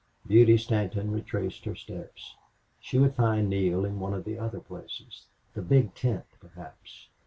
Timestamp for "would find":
2.97-3.51